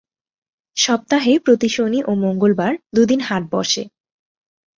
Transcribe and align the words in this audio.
সপ্তাহে 0.77 1.33
প্রতি 1.39 1.69
শনি 1.69 1.99
ও 2.03 2.11
মঙ্গলবার 2.15 2.73
দুদিন 2.95 3.19
হাট 3.19 3.43
বসে। 3.51 3.83